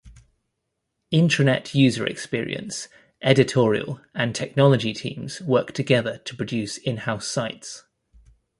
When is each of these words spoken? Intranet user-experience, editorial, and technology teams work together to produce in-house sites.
Intranet 1.13 1.75
user-experience, 1.75 2.87
editorial, 3.21 4.01
and 4.15 4.33
technology 4.33 4.93
teams 4.93 5.41
work 5.41 5.73
together 5.73 6.17
to 6.25 6.35
produce 6.35 6.79
in-house 6.79 7.27
sites. 7.27 7.83